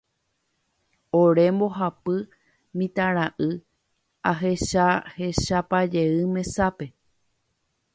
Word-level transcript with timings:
ore 1.21 1.45
mbohapy 1.55 2.15
mitãra'y 2.77 3.49
ahechahechapajey 4.31 6.13
mesápe. 6.33 6.85